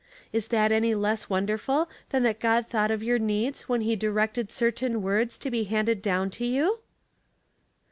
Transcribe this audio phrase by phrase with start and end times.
[0.33, 4.49] Is that any less wonderful than that God thought of your .leeds when he directed
[4.49, 6.79] certain words to be handed down to you?"